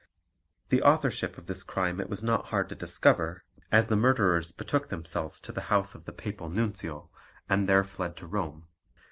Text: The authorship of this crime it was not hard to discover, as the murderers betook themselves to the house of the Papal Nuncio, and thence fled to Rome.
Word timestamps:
The 0.69 0.81
authorship 0.81 1.37
of 1.37 1.45
this 1.45 1.61
crime 1.61 2.01
it 2.01 2.09
was 2.09 2.23
not 2.23 2.47
hard 2.47 2.69
to 2.69 2.75
discover, 2.75 3.43
as 3.71 3.85
the 3.85 3.95
murderers 3.95 4.51
betook 4.51 4.87
themselves 4.89 5.39
to 5.41 5.51
the 5.51 5.61
house 5.69 5.93
of 5.93 6.05
the 6.05 6.11
Papal 6.11 6.49
Nuncio, 6.49 7.11
and 7.47 7.69
thence 7.69 7.87
fled 7.87 8.17
to 8.17 8.25
Rome. 8.25 8.65